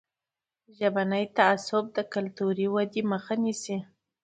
[0.77, 3.77] ژبني تعصبونه د کلتوري ودې مخه نیسي.